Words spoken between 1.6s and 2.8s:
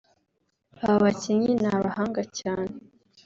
ni abahanga cyane